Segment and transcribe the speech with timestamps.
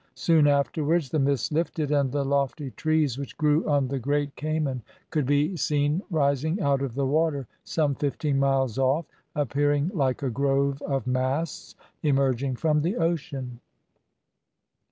[0.15, 4.81] Soon afterwards the mist lifted, and the lofty trees which grew on the great Cayman
[5.11, 10.31] could be seen rising out of the water some fifteen miles off, appearing like a
[10.31, 13.59] grove of masts emerging from the ocean.